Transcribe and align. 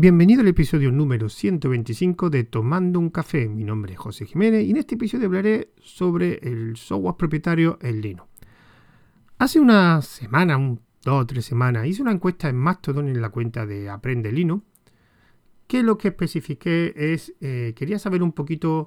Bienvenido 0.00 0.42
al 0.42 0.46
episodio 0.46 0.92
número 0.92 1.28
125 1.28 2.30
de 2.30 2.44
Tomando 2.44 3.00
un 3.00 3.10
Café. 3.10 3.48
Mi 3.48 3.64
nombre 3.64 3.94
es 3.94 3.98
José 3.98 4.26
Jiménez 4.26 4.64
y 4.64 4.70
en 4.70 4.76
este 4.76 4.94
episodio 4.94 5.26
hablaré 5.26 5.72
sobre 5.82 6.38
el 6.40 6.76
software 6.76 7.16
propietario 7.16 7.80
en 7.82 8.00
Linux. 8.00 8.28
Hace 9.38 9.58
una 9.58 10.00
semana, 10.02 10.56
un, 10.56 10.82
dos 11.02 11.22
o 11.22 11.26
tres 11.26 11.46
semanas, 11.46 11.84
hice 11.84 12.00
una 12.00 12.12
encuesta 12.12 12.48
en 12.48 12.54
Mastodon 12.54 13.08
en 13.08 13.20
la 13.20 13.30
cuenta 13.30 13.66
de 13.66 13.90
Aprende 13.90 14.30
Linux, 14.30 14.64
que 15.66 15.82
lo 15.82 15.98
que 15.98 16.06
especifiqué 16.06 16.94
es, 16.94 17.34
eh, 17.40 17.72
quería 17.74 17.98
saber 17.98 18.22
un 18.22 18.30
poquito 18.30 18.86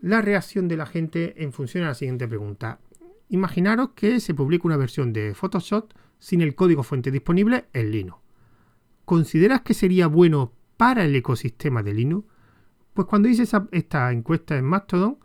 la 0.00 0.22
reacción 0.22 0.66
de 0.66 0.78
la 0.78 0.86
gente 0.86 1.44
en 1.44 1.52
función 1.52 1.84
a 1.84 1.88
la 1.88 1.94
siguiente 1.94 2.26
pregunta. 2.26 2.80
Imaginaros 3.28 3.90
que 3.90 4.18
se 4.18 4.32
publica 4.32 4.66
una 4.66 4.78
versión 4.78 5.12
de 5.12 5.34
Photoshop 5.34 5.92
sin 6.18 6.40
el 6.40 6.54
código 6.54 6.84
fuente 6.84 7.10
disponible 7.10 7.66
en 7.74 7.90
Linux. 7.90 8.27
¿Consideras 9.08 9.62
que 9.62 9.72
sería 9.72 10.06
bueno 10.06 10.52
para 10.76 11.02
el 11.02 11.16
ecosistema 11.16 11.82
de 11.82 11.94
Linux? 11.94 12.26
Pues 12.92 13.08
cuando 13.08 13.30
hice 13.30 13.44
esta 13.72 14.12
encuesta 14.12 14.58
en 14.58 14.66
Mastodon, 14.66 15.16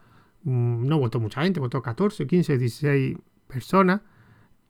mm, 0.44 0.88
no 0.88 1.00
votó 1.00 1.20
mucha 1.20 1.44
gente, 1.44 1.60
votó 1.60 1.82
14, 1.82 2.26
15, 2.26 2.58
16 2.58 3.18
personas 3.46 4.00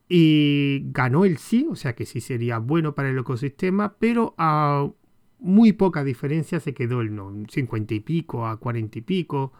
y 0.09 0.81
ganó 0.85 1.25
el 1.25 1.37
sí, 1.37 1.67
o 1.69 1.75
sea 1.75 1.93
que 1.93 2.07
sí 2.07 2.21
sería 2.21 2.57
bueno 2.57 2.95
para 2.95 3.11
el 3.11 3.19
ecosistema, 3.19 3.97
pero 3.99 4.33
a 4.39 4.89
muy 5.37 5.73
poca 5.73 6.03
diferencia 6.03 6.59
se 6.59 6.73
quedó 6.73 7.01
el 7.01 7.13
no, 7.13 7.31
50 7.47 7.93
y 7.93 7.99
pico 7.99 8.47
a 8.47 8.57
40 8.57 8.97
y 8.97 9.01
pico. 9.03 9.53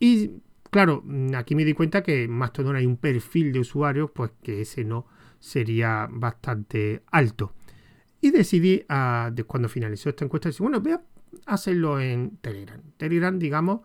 Y 0.00 0.32
claro, 0.72 1.04
aquí 1.36 1.54
me 1.54 1.64
di 1.64 1.72
cuenta 1.72 2.02
que 2.02 2.24
en 2.24 2.32
Mastodon 2.32 2.74
hay 2.74 2.86
un 2.86 2.96
perfil 2.96 3.52
de 3.52 3.60
usuarios, 3.60 4.10
pues 4.10 4.32
que 4.42 4.62
ese 4.62 4.84
no 4.84 5.06
sería 5.38 6.08
bastante 6.10 7.04
alto. 7.12 7.52
Y 8.26 8.32
decidí, 8.32 8.82
ah, 8.88 9.30
de 9.32 9.44
cuando 9.44 9.68
finalizó 9.68 10.08
esta 10.08 10.24
encuesta, 10.24 10.48
decir, 10.48 10.62
bueno, 10.62 10.80
voy 10.80 10.94
a 10.94 11.02
hacerlo 11.46 12.00
en 12.00 12.38
Telegram. 12.38 12.80
Telegram, 12.96 13.38
digamos, 13.38 13.82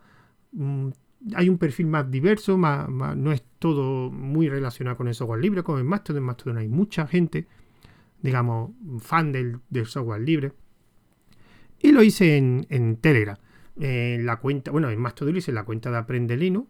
mm, 0.50 0.88
hay 1.36 1.48
un 1.48 1.58
perfil 1.58 1.86
más 1.86 2.10
diverso, 2.10 2.58
más, 2.58 2.88
no 2.88 3.30
es 3.30 3.44
todo 3.60 4.10
muy 4.10 4.48
relacionado 4.48 4.96
con 4.96 5.06
el 5.06 5.14
software 5.14 5.40
libre, 5.40 5.62
como 5.62 5.78
en 5.78 5.86
Mastodon. 5.86 6.22
En 6.22 6.26
Mastodon 6.26 6.58
hay 6.58 6.66
mucha 6.66 7.06
gente, 7.06 7.46
digamos, 8.20 8.72
fan 8.98 9.30
del, 9.30 9.60
software 9.84 10.22
libre. 10.22 10.52
Y 11.78 11.92
lo 11.92 12.02
hice 12.02 12.36
en, 12.36 12.96
Telegram. 12.96 13.36
En 13.78 14.26
la 14.26 14.40
cuenta, 14.40 14.72
bueno, 14.72 14.90
en 14.90 14.98
Mastodon 14.98 15.36
hice 15.36 15.52
en 15.52 15.54
la 15.54 15.64
cuenta 15.64 15.92
de 15.92 15.98
Aprende 15.98 16.36
Linux 16.36 16.68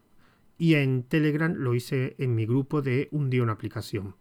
y 0.59 0.75
en 0.75 1.05
Telegram 1.05 1.55
lo 1.55 1.75
hice 1.75 2.17
en 2.19 2.35
mi 2.35 2.45
grupo 2.45 2.83
de 2.83 3.09
Un 3.13 3.31
día 3.31 3.43
una 3.43 3.53
aplicación. 3.53 4.15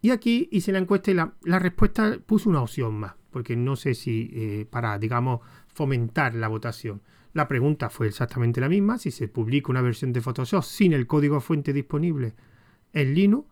Y 0.00 0.10
aquí 0.10 0.48
hice 0.52 0.72
la 0.72 0.78
encuesta 0.78 1.10
y 1.10 1.14
la, 1.14 1.58
respuesta 1.58 2.18
puso 2.24 2.50
una 2.50 2.62
opción 2.62 2.94
más, 2.94 3.14
porque 3.30 3.56
no 3.56 3.76
sé 3.76 3.94
si 3.94 4.30
eh, 4.32 4.66
para, 4.70 4.98
digamos, 4.98 5.40
fomentar 5.66 6.34
la 6.34 6.48
votación. 6.48 7.02
La 7.32 7.48
pregunta 7.48 7.90
fue 7.90 8.06
exactamente 8.06 8.60
la 8.60 8.68
misma, 8.68 8.98
si 8.98 9.10
se 9.10 9.28
publica 9.28 9.70
una 9.70 9.82
versión 9.82 10.12
de 10.12 10.20
Photoshop 10.20 10.62
sin 10.62 10.92
el 10.92 11.06
código 11.06 11.40
fuente 11.40 11.72
disponible 11.72 12.34
en 12.92 13.14
Linux, 13.14 13.46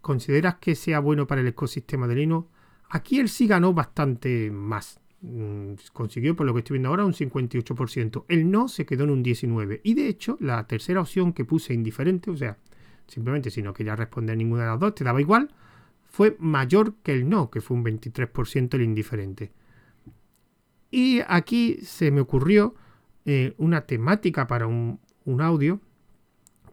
¿consideras 0.00 0.56
que 0.56 0.74
sea 0.74 1.00
bueno 1.00 1.26
para 1.26 1.42
el 1.42 1.46
ecosistema 1.48 2.06
de 2.08 2.14
Linux? 2.14 2.48
Aquí 2.88 3.20
él 3.20 3.28
sí 3.28 3.46
ganó 3.46 3.74
bastante 3.74 4.50
más. 4.50 5.00
Mm, 5.20 5.74
consiguió, 5.92 6.36
por 6.36 6.46
lo 6.46 6.54
que 6.54 6.60
estoy 6.60 6.74
viendo 6.76 6.88
ahora, 6.88 7.04
un 7.04 7.12
58%. 7.12 8.24
El 8.28 8.50
no 8.50 8.68
se 8.68 8.86
quedó 8.86 9.04
en 9.04 9.10
un 9.10 9.22
19%. 9.22 9.80
Y 9.82 9.94
de 9.94 10.08
hecho, 10.08 10.38
la 10.40 10.66
tercera 10.66 11.00
opción 11.00 11.32
que 11.32 11.44
puse 11.44 11.74
indiferente, 11.74 12.30
o 12.30 12.36
sea, 12.36 12.56
simplemente 13.06 13.50
si 13.50 13.62
no 13.62 13.72
quería 13.72 13.96
responder 13.96 14.36
ninguna 14.36 14.62
de 14.62 14.68
las 14.68 14.80
dos, 14.80 14.94
te 14.94 15.04
daba 15.04 15.20
igual, 15.20 15.50
fue 16.18 16.36
mayor 16.40 16.96
que 17.04 17.12
el 17.12 17.28
no, 17.28 17.48
que 17.48 17.60
fue 17.60 17.76
un 17.76 17.84
23% 17.84 18.74
el 18.74 18.82
indiferente. 18.82 19.52
Y 20.90 21.20
aquí 21.28 21.78
se 21.82 22.10
me 22.10 22.20
ocurrió 22.20 22.74
eh, 23.24 23.54
una 23.56 23.82
temática 23.82 24.48
para 24.48 24.66
un, 24.66 24.98
audio 25.38 25.80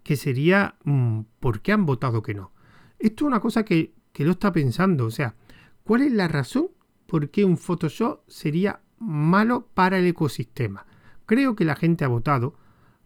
que 0.02 0.16
sería 0.16 0.78
mm, 0.84 1.20
¿por 1.40 1.62
qué 1.62 1.74
han 1.74 1.86
votado 1.86 2.24
que 2.24 2.34
no? 2.34 2.54
Esto 2.98 3.26
es 3.26 3.28
una 3.28 3.40
cosa 3.40 3.64
que, 3.64 3.94
que 4.14 4.26
lo 4.26 4.32
está 4.32 4.52
pensando, 4.52 5.06
o 5.06 5.12
sea, 5.12 5.36
¿cuál 5.84 6.02
es 6.02 6.12
la 6.12 6.28
razón 6.28 6.70
por 7.06 7.30
qué 7.30 7.46
un 7.46 7.60
Photoshop 7.60 8.22
sería 8.28 8.82
malo 8.98 9.68
para 9.76 10.00
el 10.00 10.08
ecosistema? 10.08 10.88
Creo 11.28 11.56
que 11.56 11.66
la 11.66 11.76
gente 11.76 12.04
ha 12.04 12.08
votado, 12.08 12.56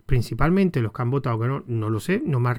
principalmente 0.06 0.80
los 0.80 0.94
que 0.94 1.02
han 1.02 1.12
votado 1.12 1.38
que 1.38 1.48
no, 1.50 1.66
no 1.68 1.90
lo 1.90 2.00
sé, 2.00 2.24
no 2.26 2.40
me 2.40 2.56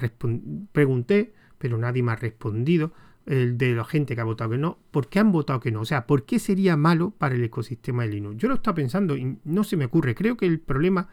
pregunté, 0.71 1.33
pero 1.57 1.79
nadie 1.79 2.03
me 2.03 2.11
ha 2.11 2.15
respondido 2.15 2.93
el 3.25 3.57
de 3.57 3.75
la 3.75 3.85
gente 3.85 4.15
que 4.15 4.21
ha 4.21 4.25
votado 4.25 4.51
que 4.51 4.57
no, 4.57 4.79
¿por 4.91 5.07
qué 5.07 5.19
han 5.19 5.31
votado 5.31 5.59
que 5.59 5.71
no? 5.71 5.81
O 5.81 5.85
sea, 5.85 6.07
¿por 6.07 6.25
qué 6.25 6.39
sería 6.39 6.75
malo 6.75 7.11
para 7.11 7.35
el 7.35 7.43
ecosistema 7.43 8.03
de 8.03 8.09
Linux? 8.09 8.37
Yo 8.37 8.47
lo 8.47 8.55
estaba 8.55 8.75
pensando 8.75 9.15
y 9.15 9.37
no 9.43 9.63
se 9.63 9.77
me 9.77 9.85
ocurre. 9.85 10.15
Creo 10.15 10.37
que 10.37 10.45
el 10.45 10.59
problema, 10.59 11.07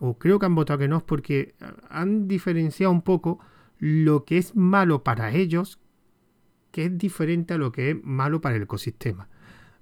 o 0.00 0.18
creo 0.18 0.38
que 0.38 0.46
han 0.46 0.54
votado 0.54 0.78
que 0.78 0.88
no, 0.88 0.98
es 0.98 1.02
porque 1.02 1.54
han 1.88 2.28
diferenciado 2.28 2.92
un 2.92 3.02
poco 3.02 3.40
lo 3.78 4.24
que 4.24 4.38
es 4.38 4.54
malo 4.54 5.02
para 5.02 5.32
ellos, 5.32 5.80
que 6.70 6.86
es 6.86 6.98
diferente 6.98 7.54
a 7.54 7.58
lo 7.58 7.72
que 7.72 7.90
es 7.90 7.96
malo 8.02 8.40
para 8.40 8.56
el 8.56 8.62
ecosistema. 8.62 9.28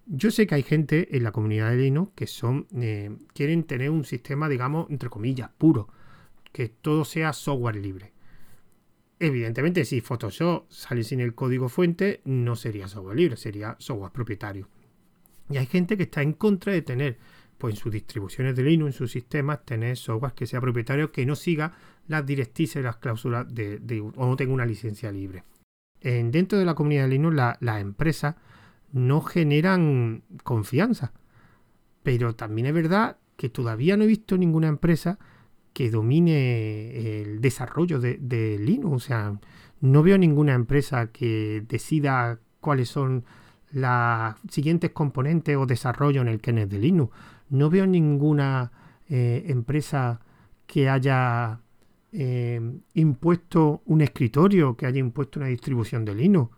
Yo 0.07 0.31
sé 0.31 0.47
que 0.47 0.55
hay 0.55 0.63
gente 0.63 1.17
en 1.17 1.25
la 1.25 1.33
comunidad 1.33 1.71
de 1.71 1.79
Linux 1.79 2.13
que 2.15 2.27
son 2.27 2.67
eh, 2.77 3.17
quieren 3.33 3.65
tener 3.65 3.91
un 3.91 4.05
sistema, 4.05 4.49
digamos, 4.49 4.89
entre 4.91 5.09
comillas, 5.09 5.51
puro, 5.57 5.89
que 6.53 6.69
todo 6.69 7.05
sea 7.05 7.33
software 7.33 7.77
libre. 7.77 8.14
Evidentemente, 9.19 9.85
si 9.85 10.01
Photoshop 10.01 10.71
sale 10.71 11.05
sin 11.05 11.21
el 11.21 11.35
código 11.35 11.69
fuente, 11.69 12.21
no 12.25 12.57
sería 12.57 12.89
software 12.89 13.17
libre, 13.17 13.37
sería 13.37 13.77
software 13.79 14.13
propietario. 14.13 14.69
Y 15.49 15.57
hay 15.57 15.67
gente 15.67 15.97
que 15.97 16.05
está 16.05 16.23
en 16.23 16.33
contra 16.33 16.73
de 16.73 16.83
tener, 16.83 17.19
pues 17.59 17.75
en 17.75 17.81
sus 17.81 17.93
distribuciones 17.93 18.57
de 18.57 18.65
Linux, 18.65 18.95
en 18.95 18.99
sus 18.99 19.13
sistemas, 19.13 19.65
tener 19.65 19.97
software 19.97 20.33
que 20.33 20.47
sea 20.47 20.61
propietario, 20.61 21.13
que 21.13 21.27
no 21.27 21.37
siga 21.37 21.75
las 22.09 22.27
directrices 22.27 22.77
y 22.77 22.83
las 22.83 22.97
cláusulas 22.97 23.47
de, 23.55 23.81
o 24.17 24.27
no 24.27 24.37
tenga 24.37 24.53
una 24.53 24.67
licencia 24.67 25.13
libre. 25.13 25.45
En, 26.01 26.31
dentro 26.31 26.59
de 26.59 26.65
la 26.65 26.75
comunidad 26.75 27.05
de 27.05 27.11
Linux, 27.11 27.37
las 27.61 27.81
empresas 27.81 28.37
no 28.93 29.21
generan 29.21 30.23
confianza. 30.43 31.13
Pero 32.03 32.35
también 32.35 32.67
es 32.67 32.75
verdad 32.75 33.17
que 33.37 33.49
todavía 33.49 33.97
no 33.97 34.05
he 34.05 34.09
visto 34.09 34.37
ninguna 34.37 34.69
empresa 34.69 35.19
que 35.75 35.91
domine 35.91 37.21
el 37.21 37.41
desarrollo 37.41 38.01
de, 38.01 38.59
Linux. 38.59 38.95
O 38.95 39.01
sea, 39.01 39.39
no 39.81 40.03
veo 40.03 40.17
ninguna 40.17 40.55
empresa 40.55 41.09
que 41.09 41.63
decida 41.69 42.39
cuáles 42.61 42.89
son 42.89 43.25
las 43.73 44.37
siguientes 44.49 44.93
componentes 44.93 45.57
o 45.57 45.67
desarrollo 45.67 46.23
en 46.23 46.29
el 46.29 46.41
kernel 46.41 46.69
de 46.69 46.79
Linux. 46.79 47.13
No 47.51 47.69
veo 47.69 47.87
ninguna 47.87 48.71
eh, 49.09 49.45
empresa 49.49 50.21
que 50.67 50.89
haya 50.89 51.61
eh, 52.13 52.61
impuesto 52.95 53.83
un 53.87 54.01
escritorio, 54.01 54.77
que 54.77 54.87
haya 54.87 55.01
impuesto 55.01 55.41
una 55.41 55.49
distribución 55.49 56.05
de 56.05 56.15
Linux. 56.15 56.57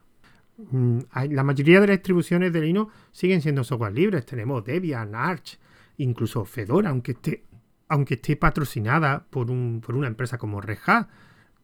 Mm, 0.70 0.98
la 1.30 1.42
mayoría 1.42 1.80
de 1.80 1.86
las 1.86 1.96
distribuciones 1.96 2.52
de 2.52 2.60
Linux 2.60 2.92
siguen 3.12 3.40
siendo 3.40 3.64
software 3.64 3.94
libres. 3.94 4.26
Tenemos 4.26 4.62
Debian, 4.62 5.14
Arch, 5.14 5.58
incluso 5.96 6.44
Fedora, 6.44 6.90
aunque 6.90 7.12
esté 7.12 7.44
aunque 7.88 8.14
esté 8.14 8.36
patrocinada 8.36 9.26
por, 9.30 9.50
un, 9.50 9.80
por 9.84 9.94
una 9.94 10.08
empresa 10.08 10.38
como 10.38 10.60
Red 10.60 10.78
Hat, 10.86 11.08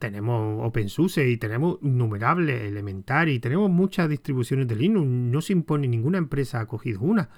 tenemos 0.03 0.66
OpenSUSE 0.66 1.31
y 1.31 1.37
tenemos 1.37 1.78
innumerables 1.81 2.62
Elementary, 2.62 3.34
y 3.34 3.38
tenemos 3.38 3.71
muchas 3.71 4.09
distribuciones 4.09 4.66
de 4.66 4.75
Linux. 4.75 5.06
No 5.06 5.41
se 5.41 5.53
impone 5.53 5.87
ninguna 5.87 6.19
empresa 6.19 6.59
ha 6.59 6.66
cogido 6.66 7.03
una. 7.03 7.28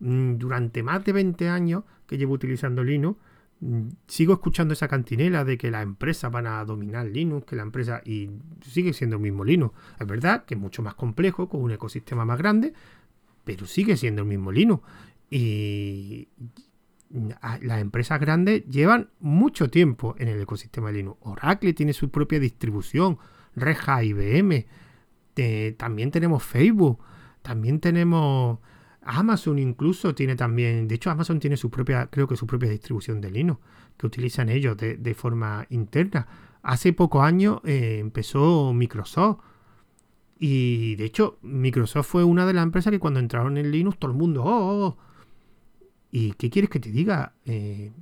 Mm, 0.00 0.36
durante 0.36 0.82
más 0.82 1.04
de 1.04 1.12
20 1.12 1.48
años 1.50 1.84
que 2.06 2.16
llevo 2.16 2.32
utilizando 2.32 2.82
Linux, 2.82 3.18
mm, 3.60 3.88
sigo 4.06 4.32
escuchando 4.32 4.72
esa 4.72 4.88
cantinela 4.88 5.44
de 5.44 5.58
que 5.58 5.70
las 5.70 5.82
empresas 5.82 6.32
van 6.32 6.46
a 6.46 6.64
dominar 6.64 7.04
Linux, 7.06 7.46
que 7.46 7.56
la 7.56 7.62
empresa 7.62 8.00
y 8.02 8.30
sigue 8.62 8.94
siendo 8.94 9.16
el 9.16 9.22
mismo 9.22 9.44
Linux. 9.44 9.74
Es 10.00 10.06
verdad 10.06 10.46
que 10.46 10.54
es 10.54 10.60
mucho 10.60 10.82
más 10.82 10.94
complejo, 10.94 11.50
con 11.50 11.62
un 11.62 11.72
ecosistema 11.72 12.24
más 12.24 12.38
grande, 12.38 12.72
pero 13.44 13.66
sigue 13.66 13.94
siendo 13.98 14.22
el 14.22 14.28
mismo 14.28 14.52
Linux. 14.52 14.82
Y 15.30 16.28
las 17.10 17.80
empresas 17.80 18.20
grandes 18.20 18.66
llevan 18.66 19.10
mucho 19.20 19.70
tiempo 19.70 20.14
en 20.18 20.28
el 20.28 20.40
ecosistema 20.40 20.88
de 20.88 20.98
Linux. 20.98 21.18
Oracle 21.22 21.72
tiene 21.72 21.92
su 21.92 22.10
propia 22.10 22.40
distribución, 22.40 23.18
Red 23.54 23.76
IBM, 24.02 24.66
también 25.76 26.10
tenemos 26.10 26.42
Facebook, 26.42 26.98
también 27.42 27.80
tenemos 27.80 28.58
Amazon 29.02 29.58
incluso 29.58 30.14
tiene 30.14 30.34
también, 30.34 30.88
de 30.88 30.96
hecho 30.96 31.10
Amazon 31.10 31.38
tiene 31.38 31.56
su 31.56 31.70
propia, 31.70 32.08
creo 32.08 32.26
que 32.26 32.36
su 32.36 32.46
propia 32.46 32.68
distribución 32.68 33.20
de 33.20 33.30
Linux, 33.30 33.60
que 33.96 34.06
utilizan 34.06 34.48
ellos 34.48 34.76
de, 34.76 35.14
forma 35.14 35.64
interna. 35.70 36.26
Hace 36.62 36.92
pocos 36.92 37.22
años 37.22 37.60
eh, 37.64 37.98
empezó 38.00 38.72
Microsoft. 38.72 39.38
Y 40.38 40.96
de 40.96 41.04
hecho, 41.04 41.38
Microsoft 41.40 42.08
fue 42.08 42.24
una 42.24 42.44
de 42.44 42.52
las 42.52 42.64
empresas 42.64 42.90
que 42.90 42.98
cuando 42.98 43.20
entraron 43.20 43.56
en 43.56 43.70
Linux, 43.70 43.98
todo 43.98 44.10
el 44.10 44.16
mundo, 44.18 44.44
oh, 44.44 44.48
oh, 44.48 44.86
oh 44.86 45.05
¿Y 46.10 46.32
qué 46.32 46.50
quieres 46.50 46.70
que 46.70 46.80
te 46.80 46.90
diga? 46.90 47.34
Eh, 47.44 47.92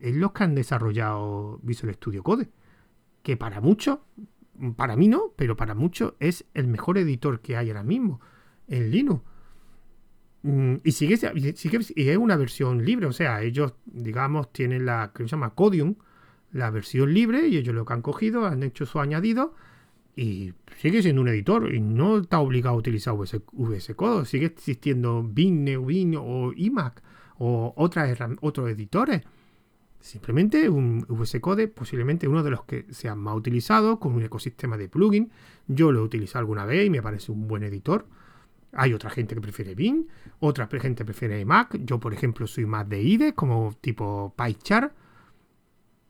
es 0.00 0.14
los 0.14 0.32
que 0.32 0.44
han 0.44 0.54
desarrollado 0.54 1.60
Visual 1.62 1.94
Studio 1.94 2.22
Code, 2.22 2.48
que 3.22 3.36
para 3.36 3.60
muchos, 3.60 3.98
para 4.76 4.96
mí 4.96 5.08
no, 5.08 5.32
pero 5.36 5.56
para 5.56 5.74
muchos 5.74 6.14
es 6.18 6.44
el 6.54 6.66
mejor 6.66 6.98
editor 6.98 7.40
que 7.40 7.56
hay 7.56 7.68
ahora 7.68 7.84
mismo 7.84 8.20
en 8.66 8.90
Linux. 8.90 9.22
Mm, 10.42 10.76
y 10.82 10.92
sigue, 10.92 11.14
es 11.14 12.16
una 12.16 12.36
versión 12.36 12.84
libre, 12.84 13.06
o 13.06 13.12
sea, 13.12 13.42
ellos, 13.42 13.74
digamos, 13.84 14.52
tienen 14.52 14.86
la 14.86 15.12
que 15.14 15.22
se 15.22 15.28
llama 15.28 15.54
Codium, 15.54 15.94
la 16.50 16.70
versión 16.70 17.14
libre, 17.14 17.46
y 17.46 17.56
ellos 17.56 17.74
lo 17.74 17.84
que 17.84 17.92
han 17.92 18.02
cogido, 18.02 18.46
han 18.46 18.62
hecho 18.64 18.84
su 18.84 18.98
añadido, 18.98 19.54
y 20.16 20.52
sigue 20.78 21.00
siendo 21.00 21.22
un 21.22 21.28
editor, 21.28 21.72
y 21.72 21.80
no 21.80 22.18
está 22.18 22.40
obligado 22.40 22.74
a 22.74 22.78
utilizar 22.78 23.14
VS, 23.14 23.94
Code, 23.94 24.26
sigue 24.26 24.46
existiendo 24.46 25.22
Bing, 25.22 25.62
Neubin 25.64 26.16
o 26.18 26.52
iMac, 26.54 27.02
o 27.44 27.74
otras, 27.76 28.16
otros 28.40 28.70
editores. 28.70 29.22
Simplemente 29.98 30.68
un 30.68 31.04
VS 31.08 31.40
Code, 31.40 31.66
posiblemente 31.66 32.28
uno 32.28 32.44
de 32.44 32.50
los 32.50 32.62
que 32.64 32.86
sean 32.90 33.18
más 33.18 33.34
utilizados, 33.34 33.98
con 33.98 34.14
un 34.14 34.22
ecosistema 34.22 34.76
de 34.76 34.88
plugin. 34.88 35.32
Yo 35.66 35.90
lo 35.90 36.00
he 36.00 36.02
utilizado 36.04 36.38
alguna 36.38 36.66
vez 36.66 36.86
y 36.86 36.90
me 36.90 37.02
parece 37.02 37.32
un 37.32 37.48
buen 37.48 37.64
editor. 37.64 38.06
Hay 38.72 38.94
otra 38.94 39.10
gente 39.10 39.34
que 39.34 39.40
prefiere 39.40 39.74
Bing, 39.74 40.06
otra 40.38 40.68
gente 40.68 41.04
prefiere 41.04 41.44
Mac. 41.44 41.76
Yo, 41.84 41.98
por 41.98 42.14
ejemplo, 42.14 42.46
soy 42.46 42.64
más 42.64 42.88
de 42.88 43.02
IDE, 43.02 43.34
como 43.34 43.76
tipo 43.80 44.34
PyChart. 44.36 44.92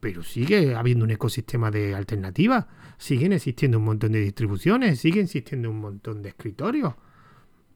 Pero 0.00 0.22
sigue 0.22 0.74
habiendo 0.74 1.04
un 1.04 1.12
ecosistema 1.12 1.70
de 1.70 1.94
alternativas. 1.94 2.66
Siguen 2.98 3.32
existiendo 3.32 3.78
un 3.78 3.84
montón 3.84 4.12
de 4.12 4.20
distribuciones. 4.20 5.00
Sigue 5.00 5.22
existiendo 5.22 5.70
un 5.70 5.80
montón 5.80 6.22
de 6.22 6.28
escritorios. 6.28 6.94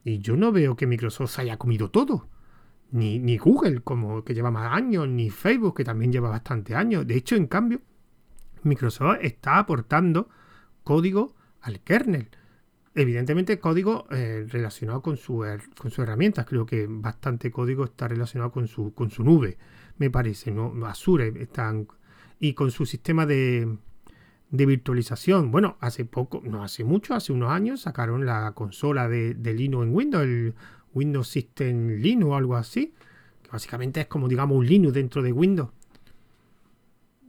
Y 0.03 0.19
yo 0.19 0.37
no 0.37 0.51
veo 0.51 0.75
que 0.75 0.85
Microsoft 0.85 1.39
haya 1.39 1.57
comido 1.57 1.89
todo. 1.89 2.27
Ni, 2.91 3.19
ni 3.19 3.37
Google, 3.37 3.81
como 3.81 4.23
que 4.23 4.33
lleva 4.33 4.49
más 4.49 4.73
años, 4.73 5.07
ni 5.07 5.29
Facebook, 5.29 5.75
que 5.75 5.83
también 5.83 6.11
lleva 6.11 6.29
bastante 6.29 6.73
años. 6.73 7.05
De 7.05 7.15
hecho, 7.15 7.35
en 7.35 7.47
cambio, 7.47 7.81
Microsoft 8.63 9.17
está 9.21 9.59
aportando 9.59 10.29
código 10.83 11.35
al 11.61 11.81
kernel 11.81 12.29
evidentemente 12.97 13.59
código 13.59 14.07
eh, 14.09 14.45
relacionado 14.49 15.01
con, 15.01 15.17
su, 15.17 15.45
con 15.77 15.91
sus 15.91 15.99
herramientas. 15.99 16.45
Creo 16.45 16.65
que 16.65 16.87
bastante 16.89 17.51
código 17.51 17.85
está 17.85 18.07
relacionado 18.07 18.51
con 18.51 18.67
su, 18.67 18.93
con 18.93 19.11
su 19.11 19.23
nube, 19.23 19.57
me 19.97 20.09
parece, 20.09 20.51
¿no? 20.51 20.73
Azure 20.85 21.31
están, 21.39 21.87
y 22.39 22.53
con 22.53 22.71
su 22.71 22.87
sistema 22.87 23.27
de, 23.27 23.77
de 24.49 24.65
virtualización. 24.65 25.51
Bueno, 25.51 25.77
hace 25.79 26.05
poco, 26.05 26.41
no 26.43 26.63
hace 26.63 26.83
mucho, 26.83 27.13
hace 27.13 27.31
unos 27.33 27.51
años, 27.51 27.81
sacaron 27.81 28.25
la 28.25 28.51
consola 28.53 29.07
de, 29.07 29.35
de 29.35 29.53
Linux 29.53 29.85
en 29.85 29.95
Windows, 29.95 30.23
el 30.23 30.55
Windows 30.97 31.27
System 31.27 31.99
Linux 31.99 32.31
o 32.31 32.35
algo 32.35 32.55
así, 32.55 32.93
que 33.43 33.49
básicamente 33.51 34.01
es 34.01 34.07
como, 34.07 34.27
digamos, 34.27 34.57
un 34.57 34.65
Linux 34.65 34.93
dentro 34.93 35.21
de 35.21 35.31
Windows. 35.31 35.69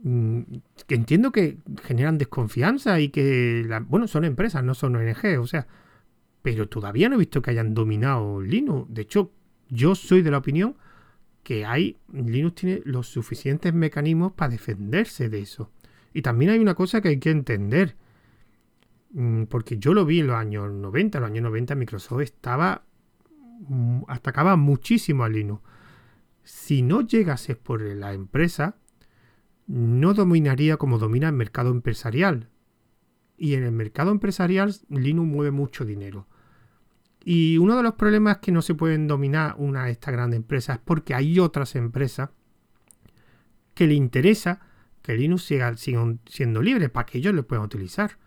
Mm, 0.03 0.43
que 0.87 0.95
entiendo 0.95 1.33
que 1.33 1.59
generan 1.83 2.19
desconfianza 2.19 3.01
y 3.01 3.09
que, 3.09 3.69
bueno, 3.89 4.07
son 4.07 4.25
empresas, 4.25 4.63
no 4.63 4.75
son 4.75 4.97
ONG, 4.97 5.41
o 5.41 5.47
sea, 5.47 5.67
pero 6.43 6.69
todavía 6.69 7.09
no 7.09 7.17
he 7.17 7.19
visto 7.19 7.43
que 7.43 7.51
hayan 7.51 7.75
dominado 7.75 8.41
Linux. 8.41 8.87
De 8.93 9.03
hecho, 9.03 9.33
yo 9.69 9.95
soy 9.95 10.23
de 10.23 10.31
la 10.31 10.39
opinión 10.39 10.77
que 11.43 11.65
hay, 11.65 11.97
Linux 12.13 12.55
tiene 12.57 12.83
los 12.85 13.09
suficientes 13.09 13.73
mecanismos 13.75 14.33
para 14.33 14.51
defenderse 14.51 15.29
de 15.29 15.41
eso. 15.41 15.71
Y 16.13 16.23
también 16.23 16.51
hay 16.51 16.59
una 16.59 16.75
cosa 16.75 17.01
que 17.01 17.09
hay 17.09 17.19
que 17.19 17.31
entender, 17.31 17.97
mm, 19.13 19.45
porque 19.45 19.79
yo 19.79 19.95
lo 19.95 20.05
vi 20.05 20.21
en 20.21 20.29
los 20.29 20.37
años 20.37 20.71
90, 20.71 21.19
en 21.19 21.23
los 21.23 21.31
años 21.31 21.43
90 21.45 21.75
Microsoft 21.75 22.21
estaba, 22.21 22.83
atacaba 24.09 24.57
muchísimo 24.57 25.25
a 25.25 25.29
Linux. 25.29 25.63
Si 26.43 26.83
no 26.83 27.03
llegases 27.03 27.57
por 27.57 27.83
la 27.83 28.13
empresa, 28.13 28.77
no 29.67 30.15
dominaría 30.15 30.77
como 30.77 30.99
domina 30.99 31.29
el 31.29 31.35
mercado 31.35 31.71
empresarial. 31.71 32.49
Y 33.37 33.55
en 33.55 33.65
el 33.65 33.73
mercado 33.73 34.11
empresarial 34.11 34.75
Linux 34.89 35.29
mueve 35.29 35.51
mucho 35.51 35.85
dinero. 35.85 36.27
Y 37.25 37.59
uno 37.59 37.77
de 37.77 37.83
los 37.83 37.95
problemas 37.95 38.39
que 38.39 38.53
no 38.53 38.63
se 38.63 38.75
pueden 38.75 39.07
dominar 39.07 39.55
una 39.59 39.85
de 39.85 39.93
estas 39.93 40.13
grandes 40.13 40.39
empresas 40.39 40.77
es 40.77 40.83
porque 40.83 41.15
hay 41.15 41.39
otras 41.39 41.77
empresas 41.77 42.31
que 43.75 43.87
le 43.87 43.95
interesa 43.95 44.61
que 45.03 45.15
Linux 45.15 45.45
siga, 45.45 45.75
siendo 45.77 46.63
libre 46.63 46.89
para 46.89 47.07
que 47.07 47.19
ellos 47.19 47.35
lo 47.35 47.47
puedan 47.47 47.65
utilizar. 47.65 48.19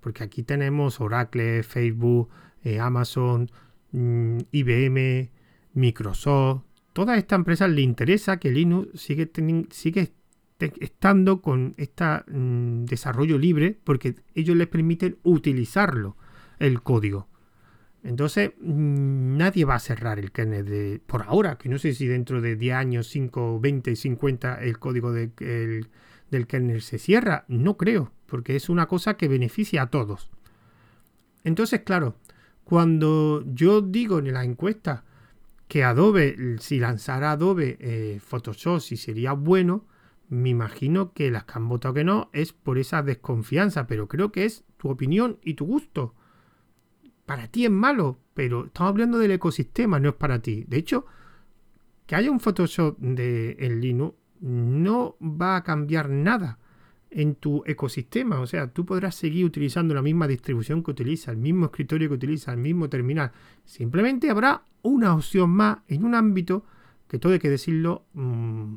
Porque 0.00 0.24
aquí 0.24 0.42
tenemos 0.42 1.00
Oracle, 1.00 1.62
Facebook, 1.62 2.28
eh, 2.62 2.80
Amazon, 2.80 3.50
mm, 3.92 4.38
IBM, 4.52 5.30
Microsoft. 5.74 6.62
Todas 6.92 7.18
estas 7.18 7.38
empresas 7.38 7.70
le 7.70 7.82
interesa 7.82 8.38
que 8.38 8.50
Linux 8.50 9.00
sigue, 9.00 9.30
estando 10.58 11.40
con 11.40 11.74
este 11.76 12.04
desarrollo 12.26 13.38
libre 13.38 13.78
porque 13.84 14.16
ellos 14.34 14.56
les 14.56 14.66
permiten 14.66 15.18
utilizarlo, 15.22 16.16
el 16.58 16.82
código. 16.82 17.28
Entonces, 18.02 18.52
mm, 18.60 19.36
nadie 19.36 19.64
va 19.64 19.74
a 19.74 19.80
cerrar 19.80 20.18
el 20.18 20.32
kernel 20.32 20.64
de, 20.64 21.00
por 21.04 21.22
ahora, 21.22 21.58
que 21.58 21.68
no 21.68 21.78
sé 21.78 21.94
si 21.94 22.06
dentro 22.06 22.40
de 22.40 22.56
10 22.56 22.74
años, 22.74 23.08
5, 23.08 23.60
20, 23.60 23.96
50 23.96 24.62
el 24.62 24.78
código 24.78 25.12
del 25.12 26.46
kernel 26.46 26.82
se 26.82 26.98
cierra. 26.98 27.44
No 27.48 27.76
creo, 27.76 28.12
porque 28.26 28.56
es 28.56 28.68
una 28.68 28.86
cosa 28.86 29.16
que 29.16 29.28
beneficia 29.28 29.82
a 29.82 29.90
todos. 29.90 30.30
Entonces, 31.44 31.82
claro, 31.82 32.16
cuando 32.68 33.42
yo 33.46 33.80
digo 33.80 34.18
en 34.18 34.30
la 34.34 34.44
encuesta 34.44 35.02
que 35.68 35.84
Adobe, 35.84 36.58
si 36.58 36.78
lanzara 36.78 37.30
Adobe 37.32 37.78
eh, 37.80 38.20
Photoshop, 38.20 38.80
si 38.80 38.98
sería 38.98 39.32
bueno, 39.32 39.86
me 40.28 40.50
imagino 40.50 41.14
que 41.14 41.30
las 41.30 41.44
que 41.44 41.52
han 41.54 41.66
votado 41.66 41.94
que 41.94 42.04
no 42.04 42.28
es 42.34 42.52
por 42.52 42.76
esa 42.76 43.02
desconfianza, 43.02 43.86
pero 43.86 44.06
creo 44.06 44.32
que 44.32 44.44
es 44.44 44.66
tu 44.76 44.90
opinión 44.90 45.38
y 45.42 45.54
tu 45.54 45.64
gusto. 45.64 46.14
Para 47.24 47.48
ti 47.48 47.64
es 47.64 47.70
malo, 47.70 48.18
pero 48.34 48.66
estamos 48.66 48.90
hablando 48.90 49.18
del 49.18 49.30
ecosistema, 49.30 49.98
no 49.98 50.10
es 50.10 50.16
para 50.16 50.40
ti. 50.40 50.66
De 50.68 50.76
hecho, 50.76 51.06
que 52.04 52.16
haya 52.16 52.30
un 52.30 52.38
Photoshop 52.38 52.98
de, 52.98 53.56
en 53.60 53.80
Linux 53.80 54.14
no 54.42 55.16
va 55.22 55.56
a 55.56 55.64
cambiar 55.64 56.10
nada 56.10 56.58
en 57.10 57.34
tu 57.36 57.62
ecosistema. 57.66 58.40
O 58.40 58.46
sea, 58.46 58.72
tú 58.72 58.84
podrás 58.84 59.14
seguir 59.14 59.44
utilizando 59.44 59.94
la 59.94 60.02
misma 60.02 60.26
distribución 60.26 60.82
que 60.82 60.90
utiliza, 60.90 61.30
el 61.30 61.38
mismo 61.38 61.66
escritorio 61.66 62.08
que 62.08 62.14
utiliza, 62.14 62.52
el 62.52 62.58
mismo 62.58 62.88
terminal. 62.88 63.32
Simplemente 63.64 64.30
habrá 64.30 64.62
una 64.82 65.14
opción 65.14 65.50
más 65.50 65.78
en 65.88 66.04
un 66.04 66.14
ámbito 66.14 66.64
que 67.06 67.18
todo 67.18 67.32
hay 67.32 67.38
que 67.38 67.50
decirlo. 67.50 68.06
Mm, 68.14 68.74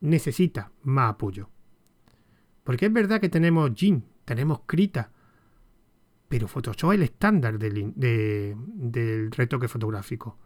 necesita 0.00 0.70
más 0.82 1.10
apoyo. 1.10 1.48
Porque 2.64 2.86
es 2.86 2.92
verdad 2.92 3.20
que 3.20 3.28
tenemos 3.28 3.72
Jin, 3.74 4.04
tenemos 4.24 4.60
Krita, 4.66 5.10
pero 6.28 6.48
Photoshop 6.48 6.92
es 6.92 6.96
el 6.98 7.02
estándar 7.04 7.58
del, 7.58 7.92
del 7.96 9.30
retoque 9.30 9.68
fotográfico. 9.68 10.38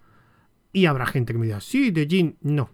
Y 0.73 0.87
habrá 0.87 1.07
gente 1.07 1.33
que 1.33 1.39
me 1.39 1.47
diga, 1.47 1.61
sí, 1.61 1.91
de 1.91 2.07
Jin, 2.07 2.37
no. 2.41 2.71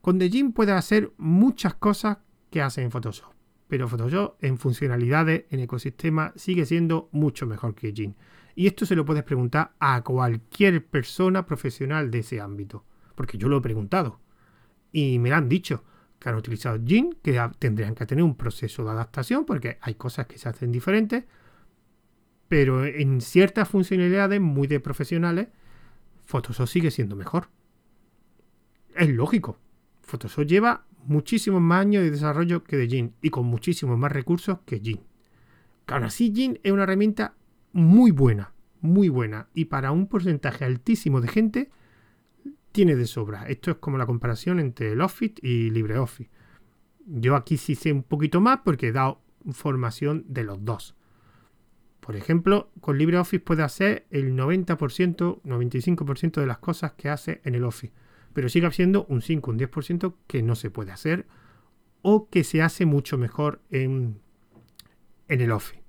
Con 0.00 0.18
The 0.18 0.30
Jin 0.30 0.52
puede 0.52 0.72
hacer 0.72 1.12
muchas 1.16 1.74
cosas 1.74 2.18
que 2.54 2.62
hace 2.62 2.82
en 2.82 2.92
Photoshop, 2.92 3.32
pero 3.66 3.88
Photoshop 3.88 4.36
en 4.40 4.58
funcionalidades, 4.58 5.46
en 5.50 5.58
ecosistema, 5.58 6.32
sigue 6.36 6.64
siendo 6.66 7.08
mucho 7.10 7.48
mejor 7.48 7.74
que 7.74 7.92
Jin. 7.92 8.14
Y 8.54 8.68
esto 8.68 8.86
se 8.86 8.94
lo 8.94 9.04
puedes 9.04 9.24
preguntar 9.24 9.72
a 9.80 10.04
cualquier 10.04 10.86
persona 10.86 11.46
profesional 11.46 12.12
de 12.12 12.20
ese 12.20 12.40
ámbito, 12.40 12.84
porque 13.16 13.38
yo 13.38 13.48
lo 13.48 13.56
he 13.56 13.60
preguntado. 13.60 14.20
Y 14.92 15.18
me 15.18 15.32
han 15.32 15.48
dicho 15.48 15.82
que 16.20 16.28
han 16.28 16.36
utilizado 16.36 16.78
Jin, 16.86 17.18
que 17.24 17.40
tendrían 17.58 17.96
que 17.96 18.06
tener 18.06 18.22
un 18.22 18.36
proceso 18.36 18.84
de 18.84 18.90
adaptación 18.92 19.44
porque 19.44 19.78
hay 19.80 19.96
cosas 19.96 20.28
que 20.28 20.38
se 20.38 20.48
hacen 20.48 20.70
diferentes, 20.70 21.24
pero 22.46 22.84
en 22.84 23.20
ciertas 23.20 23.68
funcionalidades 23.68 24.40
muy 24.40 24.68
de 24.68 24.78
profesionales, 24.78 25.48
Photoshop 26.24 26.68
sigue 26.68 26.92
siendo 26.92 27.16
mejor. 27.16 27.48
Es 28.94 29.08
lógico. 29.08 29.58
Photoshop 30.04 30.46
lleva 30.46 30.86
muchísimos 31.06 31.60
más 31.60 31.80
años 31.80 32.02
de 32.02 32.10
desarrollo 32.10 32.64
que 32.64 32.76
de 32.76 32.88
Jin 32.88 33.14
y 33.20 33.30
con 33.30 33.46
muchísimos 33.46 33.98
más 33.98 34.12
recursos 34.12 34.58
que 34.64 34.80
Jin. 34.80 35.00
Aún 35.86 36.04
así, 36.04 36.32
Jin 36.34 36.58
es 36.62 36.72
una 36.72 36.84
herramienta 36.84 37.34
muy 37.72 38.10
buena, 38.10 38.54
muy 38.80 39.08
buena 39.08 39.48
y 39.54 39.66
para 39.66 39.92
un 39.92 40.06
porcentaje 40.06 40.64
altísimo 40.64 41.20
de 41.20 41.28
gente 41.28 41.70
tiene 42.72 42.96
de 42.96 43.06
sobra. 43.06 43.44
Esto 43.44 43.70
es 43.70 43.76
como 43.76 43.98
la 43.98 44.06
comparación 44.06 44.60
entre 44.60 44.92
el 44.92 45.00
Office 45.00 45.34
y 45.42 45.70
LibreOffice. 45.70 46.30
Yo 47.06 47.36
aquí 47.36 47.56
sí 47.56 47.74
sé 47.74 47.92
un 47.92 48.02
poquito 48.02 48.40
más 48.40 48.60
porque 48.64 48.88
he 48.88 48.92
dado 48.92 49.20
formación 49.52 50.24
de 50.28 50.44
los 50.44 50.64
dos. 50.64 50.96
Por 52.00 52.16
ejemplo, 52.16 52.70
con 52.80 52.98
LibreOffice 52.98 53.44
puede 53.44 53.62
hacer 53.62 54.06
el 54.10 54.36
90%, 54.36 55.42
95% 55.42 56.40
de 56.40 56.46
las 56.46 56.58
cosas 56.58 56.92
que 56.92 57.08
hace 57.08 57.40
en 57.44 57.54
el 57.54 57.64
Office. 57.64 57.94
Pero 58.34 58.50
sigue 58.50 58.70
siendo 58.72 59.06
un 59.06 59.22
5, 59.22 59.50
un 59.50 59.58
10% 59.58 60.14
que 60.26 60.42
no 60.42 60.54
se 60.54 60.70
puede 60.70 60.92
hacer 60.92 61.26
o 62.02 62.28
que 62.28 62.44
se 62.44 62.60
hace 62.60 62.84
mucho 62.84 63.16
mejor 63.16 63.62
en, 63.70 64.20
en 65.28 65.40
el 65.40 65.52
Office. 65.52 65.82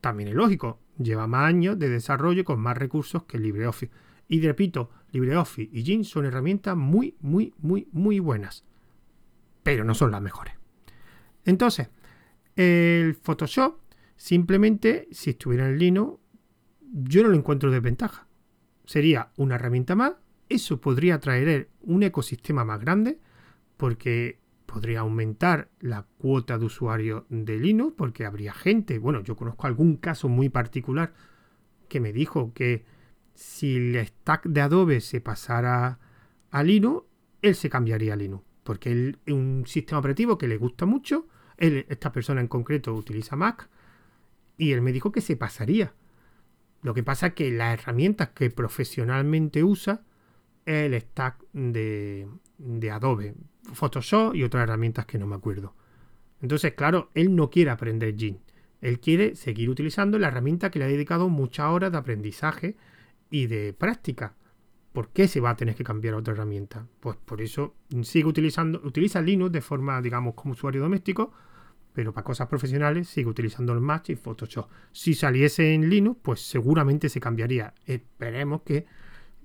También 0.00 0.30
es 0.30 0.34
lógico, 0.34 0.80
lleva 0.98 1.26
más 1.26 1.46
años 1.46 1.78
de 1.78 1.90
desarrollo 1.90 2.44
con 2.44 2.60
más 2.60 2.78
recursos 2.78 3.24
que 3.24 3.38
LibreOffice. 3.38 3.92
Y 4.28 4.40
repito, 4.40 4.90
LibreOffice 5.10 5.68
y 5.70 5.82
Jin 5.82 6.04
son 6.04 6.24
herramientas 6.24 6.76
muy, 6.76 7.16
muy, 7.20 7.52
muy, 7.58 7.88
muy 7.92 8.20
buenas. 8.20 8.64
Pero 9.62 9.84
no 9.84 9.94
son 9.94 10.12
las 10.12 10.22
mejores. 10.22 10.54
Entonces, 11.44 11.90
el 12.56 13.14
Photoshop, 13.14 13.80
simplemente, 14.16 15.08
si 15.10 15.30
estuviera 15.30 15.68
en 15.68 15.78
Linux, 15.78 16.20
yo 16.92 17.22
no 17.22 17.28
lo 17.28 17.36
encuentro 17.36 17.70
de 17.70 17.80
ventaja. 17.80 18.26
sería 18.84 19.30
una 19.36 19.56
herramienta 19.56 19.94
más. 19.94 20.14
Eso 20.50 20.80
podría 20.80 21.20
traer 21.20 21.70
un 21.80 22.02
ecosistema 22.02 22.64
más 22.64 22.80
grande 22.80 23.18
porque 23.76 24.40
podría 24.66 25.00
aumentar 25.00 25.70
la 25.80 26.06
cuota 26.18 26.58
de 26.58 26.66
usuario 26.66 27.24
de 27.30 27.58
Linux 27.58 27.94
porque 27.96 28.26
habría 28.26 28.52
gente, 28.52 28.98
bueno, 28.98 29.22
yo 29.22 29.36
conozco 29.36 29.66
algún 29.66 29.96
caso 29.96 30.28
muy 30.28 30.48
particular 30.48 31.14
que 31.88 32.00
me 32.00 32.12
dijo 32.12 32.52
que 32.52 32.84
si 33.32 33.76
el 33.76 34.06
stack 34.06 34.46
de 34.46 34.60
Adobe 34.60 35.00
se 35.00 35.20
pasara 35.20 35.98
a 36.50 36.62
Linux, 36.64 37.06
él 37.42 37.54
se 37.54 37.70
cambiaría 37.70 38.14
a 38.14 38.16
Linux 38.16 38.44
porque 38.64 38.90
él 38.90 39.18
es 39.26 39.34
un 39.34 39.64
sistema 39.66 40.00
operativo 40.00 40.36
que 40.36 40.48
le 40.48 40.56
gusta 40.56 40.84
mucho, 40.84 41.28
él, 41.56 41.86
esta 41.88 42.10
persona 42.12 42.40
en 42.40 42.48
concreto 42.48 42.92
utiliza 42.92 43.36
Mac 43.36 43.68
y 44.58 44.72
él 44.72 44.82
me 44.82 44.92
dijo 44.92 45.12
que 45.12 45.20
se 45.20 45.36
pasaría. 45.36 45.94
Lo 46.82 46.92
que 46.92 47.02
pasa 47.02 47.28
es 47.28 47.34
que 47.34 47.50
las 47.50 47.78
herramientas 47.78 48.30
que 48.30 48.50
profesionalmente 48.50 49.62
usa 49.62 50.02
el 50.66 50.94
stack 51.00 51.44
de, 51.52 52.28
de 52.58 52.90
Adobe, 52.90 53.34
Photoshop 53.72 54.34
y 54.34 54.44
otras 54.44 54.64
herramientas 54.64 55.06
que 55.06 55.18
no 55.18 55.26
me 55.26 55.36
acuerdo. 55.36 55.74
Entonces, 56.40 56.74
claro, 56.74 57.10
él 57.14 57.34
no 57.34 57.50
quiere 57.50 57.70
aprender 57.70 58.16
Gin. 58.16 58.40
Él 58.80 58.98
quiere 58.98 59.36
seguir 59.36 59.68
utilizando 59.68 60.18
la 60.18 60.28
herramienta 60.28 60.70
que 60.70 60.78
le 60.78 60.86
ha 60.86 60.88
dedicado 60.88 61.28
muchas 61.28 61.66
horas 61.66 61.92
de 61.92 61.98
aprendizaje 61.98 62.76
y 63.30 63.46
de 63.46 63.72
práctica. 63.72 64.34
¿Por 64.92 65.10
qué 65.10 65.28
se 65.28 65.40
va 65.40 65.50
a 65.50 65.56
tener 65.56 65.74
que 65.74 65.84
cambiar 65.84 66.14
a 66.14 66.16
otra 66.16 66.34
herramienta? 66.34 66.86
Pues 66.98 67.16
por 67.16 67.40
eso 67.40 67.74
sigue 68.02 68.26
utilizando, 68.26 68.80
utiliza 68.82 69.20
Linux 69.20 69.52
de 69.52 69.60
forma, 69.60 70.00
digamos, 70.02 70.34
como 70.34 70.52
usuario 70.52 70.80
doméstico, 70.80 71.32
pero 71.92 72.12
para 72.12 72.24
cosas 72.24 72.48
profesionales 72.48 73.08
sigue 73.08 73.28
utilizando 73.28 73.72
el 73.72 73.80
Match 73.80 74.10
y 74.10 74.16
Photoshop. 74.16 74.68
Si 74.92 75.14
saliese 75.14 75.74
en 75.74 75.88
Linux, 75.88 76.18
pues 76.22 76.40
seguramente 76.40 77.08
se 77.08 77.20
cambiaría. 77.20 77.74
Esperemos 77.86 78.62
que, 78.62 78.86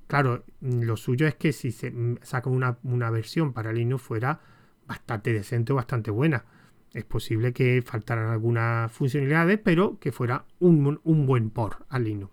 claro, 0.08 0.44
lo 0.62 0.98
suyo 0.98 1.28
es 1.28 1.36
que 1.36 1.54
si 1.54 1.72
se 1.72 1.94
saca 2.22 2.50
una, 2.50 3.10
versión 3.10 3.54
para 3.54 3.74
Linux 3.74 4.02
fuera 4.02 4.40
bastante 4.88 5.34
decente 5.34 5.74
o 5.74 5.76
bastante 5.76 6.12
buena. 6.12 6.46
Es 6.94 7.04
posible 7.04 7.52
que 7.52 7.82
faltaran 7.86 8.30
algunas 8.30 8.92
funcionalidades, 8.92 9.60
pero 9.60 10.00
que 10.00 10.12
fuera 10.12 10.46
un, 10.60 11.00
un 11.04 11.26
buen 11.26 11.50
por 11.50 11.86
a 11.90 12.00
Linux. 12.00 12.32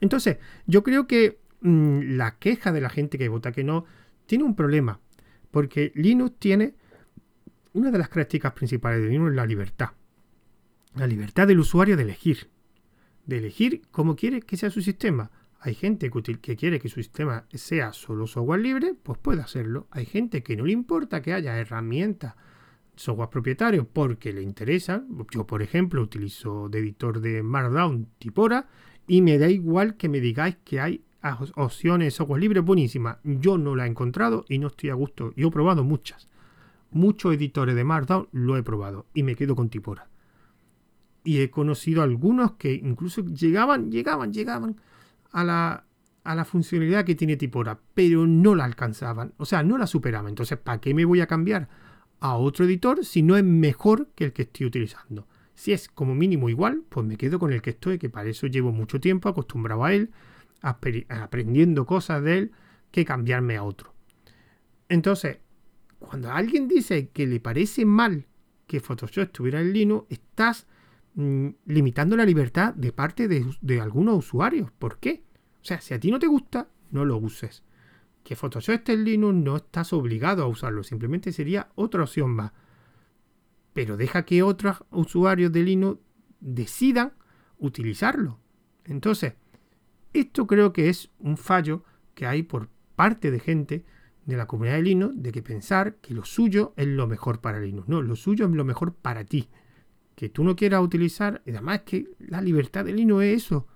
Entonces, 0.00 0.38
yo 0.66 0.82
creo 0.82 1.06
que 1.06 1.38
mm, 1.60 2.16
la 2.16 2.36
queja 2.38 2.72
de 2.72 2.80
la 2.80 2.90
gente 2.90 3.18
que 3.18 3.28
vota 3.28 3.52
que 3.52 3.64
no 3.64 3.84
tiene 4.26 4.44
un 4.44 4.54
problema, 4.54 5.00
porque 5.50 5.92
Linux 5.94 6.38
tiene 6.38 6.74
una 7.72 7.90
de 7.90 7.98
las 7.98 8.08
características 8.08 8.52
principales 8.52 9.02
de 9.02 9.08
Linux 9.08 9.30
es 9.30 9.36
la 9.36 9.46
libertad. 9.46 9.90
La 10.94 11.06
libertad 11.06 11.46
del 11.46 11.60
usuario 11.60 11.96
de 11.96 12.02
elegir. 12.02 12.50
De 13.26 13.38
elegir 13.38 13.82
cómo 13.90 14.16
quiere 14.16 14.40
que 14.40 14.56
sea 14.56 14.70
su 14.70 14.82
sistema. 14.82 15.30
Hay 15.60 15.74
gente 15.74 16.10
que, 16.10 16.56
quiere 16.56 16.78
que 16.78 16.88
su 16.88 16.96
sistema 16.96 17.46
sea 17.52 17.92
solo 17.92 18.26
software 18.26 18.60
libre, 18.60 18.94
pues 19.02 19.18
puede 19.18 19.42
hacerlo. 19.42 19.88
Hay 19.90 20.06
gente 20.06 20.42
que 20.42 20.56
no 20.56 20.64
le 20.64 20.72
importa 20.72 21.20
que 21.20 21.32
haya 21.32 21.58
herramientas, 21.58 22.34
software 22.94 23.28
propietario, 23.28 23.86
porque 23.86 24.32
le 24.32 24.42
interesan. 24.42 25.08
Yo, 25.30 25.46
por 25.46 25.62
ejemplo, 25.62 26.00
utilizo 26.00 26.68
de 26.68 26.78
editor 26.78 27.20
de 27.20 27.42
Markdown 27.42 28.08
Tipora 28.18 28.68
y 29.06 29.22
me 29.22 29.38
da 29.38 29.48
igual 29.48 29.96
que 29.96 30.08
me 30.08 30.20
digáis 30.20 30.56
que 30.64 30.80
hay 30.80 31.02
opciones 31.56 32.06
de 32.06 32.10
software 32.12 32.40
libre 32.40 32.60
buenísimas. 32.60 33.18
Yo 33.24 33.58
no 33.58 33.74
la 33.74 33.86
he 33.86 33.90
encontrado 33.90 34.44
y 34.48 34.58
no 34.58 34.68
estoy 34.68 34.90
a 34.90 34.94
gusto. 34.94 35.32
Yo 35.36 35.48
he 35.48 35.50
probado 35.50 35.82
muchas 35.82 36.28
muchos 36.90 37.34
editores 37.34 37.74
de 37.74 37.84
Markdown 37.84 38.28
lo 38.32 38.56
he 38.56 38.62
probado 38.62 39.06
y 39.14 39.22
me 39.22 39.34
quedo 39.34 39.54
con 39.54 39.68
Tipora. 39.68 40.08
Y 41.24 41.40
he 41.40 41.50
conocido 41.50 42.02
algunos 42.02 42.52
que 42.52 42.72
incluso 42.74 43.24
llegaban, 43.24 43.90
llegaban, 43.90 44.32
llegaban 44.32 44.80
a 45.32 45.44
la, 45.44 45.84
a 46.24 46.34
la 46.34 46.44
funcionalidad 46.44 47.04
que 47.04 47.14
tiene 47.14 47.36
Tipora, 47.36 47.78
pero 47.94 48.26
no 48.26 48.54
la 48.54 48.64
alcanzaban, 48.64 49.32
o 49.36 49.46
sea, 49.46 49.62
no 49.62 49.78
la 49.78 49.86
superaban. 49.86 50.30
Entonces, 50.30 50.58
¿para 50.58 50.80
qué 50.80 50.94
me 50.94 51.04
voy 51.04 51.20
a 51.20 51.26
cambiar 51.26 51.68
a 52.20 52.36
otro 52.36 52.64
editor 52.64 53.04
si 53.04 53.22
no 53.22 53.36
es 53.36 53.44
mejor 53.44 54.08
que 54.14 54.24
el 54.24 54.32
que 54.32 54.42
estoy 54.42 54.66
utilizando? 54.66 55.26
Si 55.54 55.72
es 55.72 55.88
como 55.88 56.14
mínimo 56.14 56.48
igual, 56.48 56.82
pues 56.88 57.04
me 57.04 57.16
quedo 57.16 57.38
con 57.38 57.52
el 57.52 57.62
que 57.62 57.70
estoy, 57.70 57.98
que 57.98 58.08
para 58.08 58.28
eso 58.28 58.46
llevo 58.46 58.72
mucho 58.72 59.00
tiempo 59.00 59.28
acostumbrado 59.28 59.84
a 59.84 59.92
él, 59.92 60.10
aprendiendo 60.60 61.84
cosas 61.84 62.22
de 62.22 62.38
él, 62.38 62.52
que 62.90 63.04
cambiarme 63.04 63.56
a 63.56 63.64
otro. 63.64 63.92
Entonces, 64.88 65.38
cuando 65.98 66.30
alguien 66.30 66.68
dice 66.68 67.08
que 67.08 67.26
le 67.26 67.40
parece 67.40 67.84
mal 67.84 68.26
que 68.66 68.80
Photoshop 68.80 69.24
estuviera 69.24 69.60
en 69.60 69.72
Linux, 69.72 70.06
estás 70.10 70.66
mm, 71.18 71.48
limitando 71.66 72.16
la 72.16 72.24
libertad 72.24 72.74
de 72.74 72.92
parte 72.92 73.28
de, 73.28 73.80
algunos 73.80 74.18
usuarios. 74.18 74.70
¿Por 74.70 74.98
qué? 74.98 75.24
O 75.60 75.64
sea, 75.64 75.80
si 75.80 75.94
a 75.94 76.00
ti 76.00 76.10
no 76.10 76.18
te 76.18 76.28
gusta, 76.28 76.68
no 76.90 77.04
lo 77.04 77.16
uses. 77.16 77.64
Que 78.22 78.36
Photoshop 78.36 78.76
esté 78.76 78.92
en 78.92 79.04
Linux 79.04 79.34
no 79.34 79.56
estás 79.56 79.92
obligado 79.92 80.44
a 80.44 80.46
usarlo, 80.46 80.82
simplemente 80.84 81.32
sería 81.32 81.70
otra 81.74 82.04
opción 82.04 82.30
más. 82.30 82.52
Pero 83.72 83.96
deja 83.96 84.24
que 84.24 84.42
otros 84.42 84.84
usuarios 84.90 85.52
de 85.52 85.62
Linux 85.62 86.00
decidan 86.40 87.12
utilizarlo. 87.58 88.38
Entonces, 88.84 89.34
esto 90.12 90.46
creo 90.46 90.72
que 90.72 90.88
es 90.88 91.10
un 91.18 91.36
fallo 91.36 91.84
que 92.14 92.26
hay 92.26 92.42
por 92.42 92.68
parte 92.96 93.30
de 93.30 93.40
gente 93.40 93.84
de 94.24 94.36
la 94.36 94.46
comunidad 94.46 94.76
de 94.76 94.82
Linux 94.82 95.14
de 95.16 95.32
que 95.32 95.42
pensar 95.42 95.96
que 95.96 96.14
lo 96.14 96.24
suyo 96.24 96.74
es 96.76 96.86
lo 96.86 97.06
mejor 97.06 97.40
para 97.40 97.60
Linux. 97.60 97.88
No, 97.88 98.02
lo 98.02 98.14
suyo 98.14 98.46
es 98.46 98.52
lo 98.52 98.64
mejor 98.64 98.94
para 98.94 99.24
ti. 99.24 99.48
Que 100.18 100.28
tú 100.28 100.42
no 100.42 100.56
quieras 100.56 100.82
utilizar, 100.82 101.42
y 101.46 101.50
además 101.50 101.82
que 101.82 102.08
la 102.18 102.40
libertad 102.40 102.84
de 102.84 102.92
Linux 102.92 103.22
es 103.22 103.44
eso, 103.44 103.68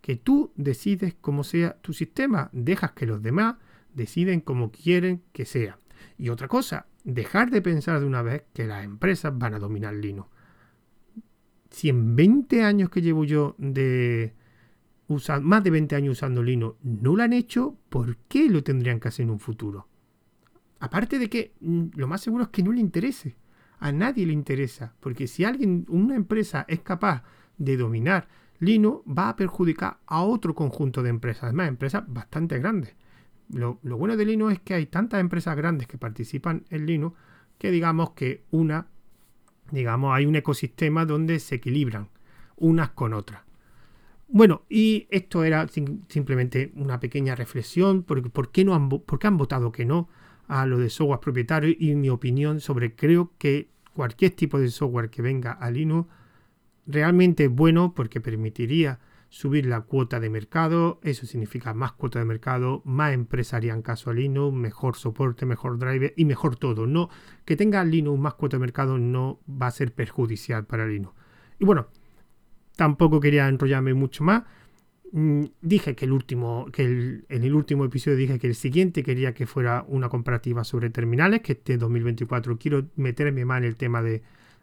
que 0.00 0.16
tú 0.16 0.50
decides 0.56 1.14
cómo 1.20 1.44
sea 1.44 1.80
tu 1.80 1.92
sistema, 1.92 2.50
dejas 2.52 2.90
que 2.90 3.06
los 3.06 3.22
demás 3.22 3.54
deciden 3.94 4.40
cómo 4.40 4.72
quieren 4.72 5.22
que 5.32 5.44
sea. 5.44 5.78
Y 6.18 6.30
otra 6.30 6.48
cosa, 6.48 6.86
dejar 7.04 7.52
de 7.52 7.62
pensar 7.62 8.00
de 8.00 8.06
una 8.06 8.22
vez 8.22 8.42
que 8.52 8.66
las 8.66 8.84
empresas 8.84 9.38
van 9.38 9.54
a 9.54 9.60
dominar 9.60 9.94
Linux. 9.94 10.28
Si 11.70 11.88
en 11.88 12.16
20 12.16 12.64
años 12.64 12.90
que 12.90 13.00
llevo 13.00 13.22
yo 13.22 13.54
de 13.56 14.34
más 15.40 15.62
de 15.62 15.70
20 15.70 15.94
años 15.94 16.18
usando 16.18 16.42
Linux 16.42 16.78
no 16.82 17.14
lo 17.14 17.22
han 17.22 17.32
hecho, 17.32 17.78
¿por 17.90 18.16
qué 18.26 18.50
lo 18.50 18.64
tendrían 18.64 18.98
que 18.98 19.06
hacer 19.06 19.22
en 19.22 19.30
un 19.30 19.38
futuro? 19.38 19.86
Aparte 20.80 21.20
de 21.20 21.30
que 21.30 21.54
mm, 21.60 21.90
lo 21.94 22.08
más 22.08 22.22
seguro 22.22 22.42
es 22.42 22.50
que 22.50 22.64
no 22.64 22.72
le 22.72 22.80
interese. 22.80 23.36
A 23.78 23.92
nadie 23.92 24.26
le 24.26 24.32
interesa. 24.32 24.94
Porque 25.00 25.26
si 25.26 25.44
alguien, 25.44 25.86
una 25.88 26.14
empresa 26.14 26.64
es 26.68 26.80
capaz 26.80 27.22
de 27.58 27.76
dominar 27.76 28.28
Linux, 28.58 29.02
va 29.06 29.28
a 29.28 29.36
perjudicar 29.36 29.98
a 30.06 30.22
otro 30.22 30.54
conjunto 30.54 31.02
de 31.02 31.10
empresas. 31.10 31.44
Además, 31.44 31.68
empresas 31.68 32.04
bastante 32.06 32.58
grandes. 32.58 32.94
Lo, 33.48 33.78
bueno 33.82 34.16
de 34.16 34.24
Linux 34.24 34.54
es 34.54 34.60
que 34.60 34.74
hay 34.74 34.86
tantas 34.86 35.20
empresas 35.20 35.56
grandes 35.56 35.86
que 35.86 35.98
participan 35.98 36.64
en 36.70 36.86
Linux 36.86 37.16
que 37.58 37.70
digamos 37.70 38.10
que 38.10 38.42
una, 38.50 38.88
digamos, 39.70 40.14
hay 40.14 40.26
un 40.26 40.36
ecosistema 40.36 41.06
donde 41.06 41.38
se 41.38 41.56
equilibran 41.56 42.08
unas 42.56 42.90
con 42.90 43.14
otras. 43.14 43.42
Bueno, 44.28 44.62
y 44.68 45.06
esto 45.10 45.44
era 45.44 45.68
simplemente 45.68 46.72
una 46.74 46.98
pequeña 46.98 47.36
reflexión, 47.36 48.02
¿por 48.02 48.50
qué, 48.50 48.64
no 48.64 48.74
han, 48.74 48.88
por 48.88 49.24
han 49.24 49.36
votado 49.36 49.70
que 49.70 49.84
no 49.84 50.08
a 50.48 50.66
lo 50.66 50.78
de 50.78 50.90
software 50.90 51.20
propietario? 51.20 51.74
Y 51.78 51.94
mi 51.94 52.10
opinión 52.10 52.60
sobre 52.60 52.94
creo 52.94 53.32
que 53.38 53.70
cualquier 53.94 54.32
tipo 54.32 54.58
de 54.58 54.68
software 54.68 55.10
que 55.10 55.22
venga 55.22 55.52
a 55.52 55.70
Linux 55.70 56.08
realmente 56.86 57.44
es 57.44 57.50
bueno 57.50 57.94
porque 57.94 58.20
permitiría 58.20 59.00
subir 59.28 59.66
la 59.66 59.80
cuota 59.80 60.20
de 60.20 60.30
mercado, 60.30 61.00
eso 61.02 61.26
significa 61.26 61.74
más 61.74 61.92
cuota 61.92 62.20
de 62.20 62.24
mercado, 62.24 62.80
más 62.84 63.12
empresas 63.12 63.54
harían 63.54 63.82
caso 63.82 64.10
a 64.10 64.14
Linux, 64.14 64.56
mejor 64.56 64.96
soporte, 64.96 65.46
mejor 65.46 65.78
driver 65.78 66.14
y 66.16 66.24
mejor 66.24 66.56
todo. 66.56 66.86
No, 66.86 67.10
que 67.44 67.56
tenga 67.56 67.84
Linux 67.84 68.18
más 68.18 68.34
cuota 68.34 68.56
de 68.56 68.60
mercado 68.60 68.98
no 68.98 69.40
va 69.50 69.66
a 69.66 69.72
ser 69.72 69.92
perjudicial 69.92 70.64
para 70.64 70.86
Linux. 70.86 71.14
Y 71.58 71.64
bueno, 71.64 71.88
Tampoco 72.76 73.20
quería 73.20 73.48
enrollarme 73.48 73.94
mucho 73.94 74.22
más. 74.22 74.44
Mm, 75.12 75.44
dije 75.62 75.94
que 75.94 76.04
el 76.04 76.12
último, 76.12 76.66
que 76.72 76.82
en 76.84 77.44
el 77.44 77.54
último 77.54 77.84
episodio 77.84 78.16
dije 78.16 78.38
que 78.38 78.48
el 78.48 78.54
siguiente 78.54 79.02
quería 79.02 79.34
que 79.34 79.46
fuera 79.46 79.84
una 79.88 80.08
comparativa 80.08 80.64
sobre 80.64 80.90
terminales, 80.90 81.40
que 81.42 81.52
este 81.52 81.78
2024 81.78 82.58
quiero 82.58 82.86
meterme 82.96 83.44
más 83.44 83.58
en 83.58 83.64
el 83.64 83.76
tema 83.76 84.02
de, 84.02 84.22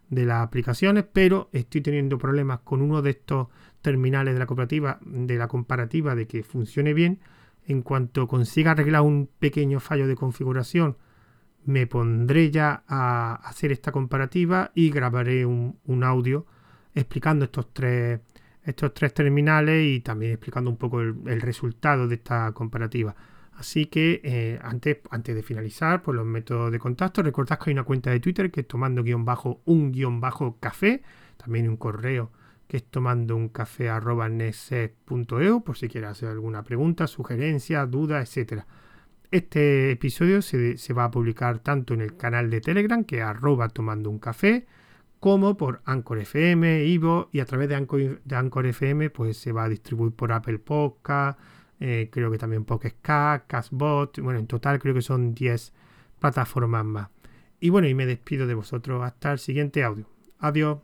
de 0.10 0.26
las 0.26 0.44
aplicaciones, 0.44 1.06
pero 1.12 1.50
estoy 1.54 1.82
teniendo 1.82 2.18
problemas 2.18 2.60
con 2.60 2.82
uno 2.82 3.02
de 3.02 3.12
estos 3.12 3.48
terminales 3.82 4.34
de 4.34 4.40
la 4.40 4.46
comparativa, 4.46 5.00
de 5.02 5.38
la 5.38 5.48
comparativa 5.48 6.16
de 6.16 6.28
que 6.28 6.44
funcione 6.44 6.94
bien. 6.94 7.20
En 7.66 7.82
cuanto 7.82 8.28
consiga 8.28 8.72
arreglar 8.72 9.04
un 9.04 9.30
pequeño 9.40 9.80
fallo 9.80 10.08
de 10.08 10.16
configuración, 10.16 10.98
me 11.66 11.88
pondré 11.88 12.52
ya 12.52 12.84
a 12.88 13.36
hacer 13.36 13.72
esta 13.72 13.92
comparativa 13.94 14.72
y 14.76 14.90
grabaré 14.90 15.46
un, 15.46 15.80
un 15.86 16.04
audio 16.04 16.46
explicando 16.94 17.46
estos 17.46 17.74
tres, 17.74 18.20
estos 18.66 18.94
tres 18.94 19.14
terminales 19.14 19.86
y 19.86 20.00
también 20.00 20.34
explicando 20.34 20.70
un 20.70 20.78
poco 20.78 21.02
el, 21.02 21.42
resultado 21.42 22.08
de 22.08 22.16
esta 22.16 22.52
comparativa. 22.54 23.16
Así 23.54 23.86
que 23.86 24.22
eh, 24.24 24.60
antes, 24.64 24.98
antes 25.12 25.36
de 25.36 25.44
finalizar, 25.44 26.02
por 26.02 26.16
los 26.16 26.26
métodos 26.26 26.72
de 26.72 26.80
contacto, 26.80 27.22
recordad 27.22 27.60
que 27.60 27.70
hay 27.70 27.74
una 27.74 27.84
cuenta 27.84 28.10
de 28.10 28.20
Twitter 28.20 28.50
que 28.52 28.62
es 28.62 28.68
tomando 28.68 29.04
guion 29.04 29.26
bajo 29.26 29.62
un 29.66 29.92
guion 29.92 30.20
bajo 30.20 30.58
café, 30.60 31.04
también 31.38 31.70
un 31.70 31.78
correo 31.78 32.32
que 32.68 32.78
es 32.78 32.86
tomando 32.86 33.36
un 33.36 33.50
café 33.50 33.90
arroba 33.90 34.28
por 35.64 35.78
si 35.78 35.88
quieres 35.88 36.10
hacer 36.10 36.30
alguna 36.30 36.64
pregunta, 36.64 37.06
sugerencia, 37.06 37.86
duda, 37.86 38.20
etcétera. 38.20 38.66
Este 39.30 39.92
episodio 39.92 40.42
se, 40.42 40.94
va 40.94 41.06
a 41.06 41.12
publicar 41.12 41.60
tanto 41.60 41.94
en 41.94 42.02
el 42.02 42.18
canal 42.18 42.50
de 42.50 42.62
Telegram, 42.62 43.04
que 43.04 43.18
es 43.18 43.24
arroba 43.24 43.70
tomando 43.70 44.10
un 44.10 44.20
café, 44.20 44.66
como 45.24 45.56
por 45.56 45.82
Anchor 45.86 46.20
FM, 46.20 46.84
Ivo, 46.84 47.30
y 47.32 47.40
a 47.40 47.46
través 47.46 47.70
de 47.70 47.76
Anchor, 47.76 48.66
FM 48.66 49.10
pues 49.10 49.38
se 49.38 49.54
va 49.54 49.64
a 49.64 49.70
distribuir 49.70 50.12
por 50.12 50.34
Apple 50.34 50.60
Podcast, 50.60 51.40
eh, 51.80 52.10
creo 52.12 52.30
que 52.30 52.38
también 52.38 52.66
Pocket 52.66 52.96
Cast, 53.02 53.48
Castbot, 53.48 54.20
bueno, 54.20 54.40
en 54.40 54.48
total 54.48 54.80
creo 54.80 54.94
que 54.94 55.02
son 55.02 55.34
10 55.34 55.72
plataformas 56.20 56.84
más. 56.84 57.10
Y 57.62 57.70
bueno, 57.70 57.88
y 57.88 57.94
me 57.94 58.06
despido 58.06 58.48
de 58.48 58.54
vosotros 58.54 59.02
hasta 59.02 59.32
el 59.32 59.40
siguiente 59.40 59.86
audio. 59.86 60.08
Adiós. 60.40 60.80